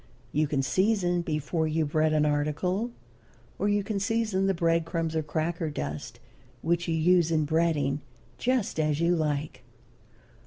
[0.31, 2.89] You can season before you bread an article,
[3.59, 6.19] or you can season the bread crumbs or cracker dust
[6.63, 7.99] which you use in breading,
[8.39, 9.61] just as you like.